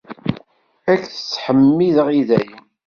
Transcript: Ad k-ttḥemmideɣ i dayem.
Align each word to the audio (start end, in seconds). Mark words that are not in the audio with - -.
Ad 0.91 0.97
k-ttḥemmideɣ 1.01 2.07
i 2.19 2.21
dayem. 2.27 2.63